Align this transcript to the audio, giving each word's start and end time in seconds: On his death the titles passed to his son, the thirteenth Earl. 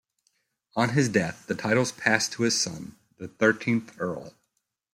On 0.75 0.89
his 0.95 1.09
death 1.09 1.45
the 1.45 1.53
titles 1.53 1.91
passed 1.91 2.31
to 2.31 2.41
his 2.41 2.59
son, 2.59 2.95
the 3.19 3.27
thirteenth 3.27 3.93
Earl. 3.99 4.33